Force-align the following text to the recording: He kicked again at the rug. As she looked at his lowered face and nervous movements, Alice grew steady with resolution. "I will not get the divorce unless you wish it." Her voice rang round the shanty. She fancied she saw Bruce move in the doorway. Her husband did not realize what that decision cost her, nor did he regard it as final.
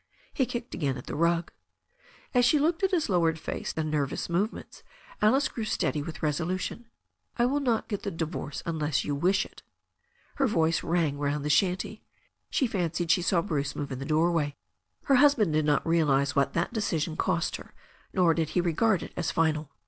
He 0.33 0.47
kicked 0.47 0.73
again 0.73 0.97
at 0.97 1.05
the 1.05 1.13
rug. 1.15 1.51
As 2.33 2.43
she 2.43 2.57
looked 2.57 2.81
at 2.81 2.89
his 2.89 3.07
lowered 3.07 3.37
face 3.37 3.71
and 3.77 3.91
nervous 3.91 4.29
movements, 4.29 4.81
Alice 5.21 5.47
grew 5.47 5.63
steady 5.63 6.01
with 6.01 6.23
resolution. 6.23 6.87
"I 7.37 7.45
will 7.45 7.59
not 7.59 7.87
get 7.87 8.01
the 8.01 8.09
divorce 8.09 8.63
unless 8.65 9.05
you 9.05 9.13
wish 9.13 9.45
it." 9.45 9.61
Her 10.37 10.47
voice 10.47 10.81
rang 10.83 11.19
round 11.19 11.45
the 11.45 11.51
shanty. 11.51 12.03
She 12.49 12.65
fancied 12.65 13.11
she 13.11 13.21
saw 13.21 13.43
Bruce 13.43 13.75
move 13.75 13.91
in 13.91 13.99
the 13.99 14.05
doorway. 14.05 14.55
Her 15.03 15.17
husband 15.17 15.53
did 15.53 15.65
not 15.65 15.85
realize 15.85 16.35
what 16.35 16.53
that 16.53 16.73
decision 16.73 17.15
cost 17.15 17.57
her, 17.57 17.71
nor 18.11 18.33
did 18.33 18.49
he 18.49 18.59
regard 18.59 19.03
it 19.03 19.13
as 19.15 19.29
final. 19.29 19.69